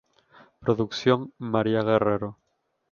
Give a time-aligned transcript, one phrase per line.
[0.61, 2.39] Producción: María Guerrero.